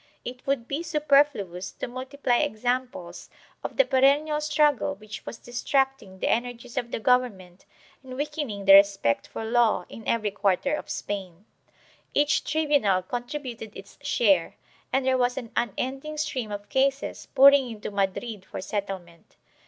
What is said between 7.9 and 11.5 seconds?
and weakening the respect for law in every quarter of Spain.